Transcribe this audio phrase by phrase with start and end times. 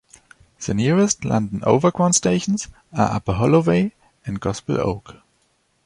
[0.65, 3.91] The nearest London Overground stations are "Upper Holloway"
[4.25, 5.17] and "Gospel Oak"